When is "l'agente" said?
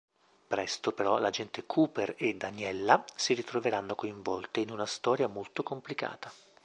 1.19-1.67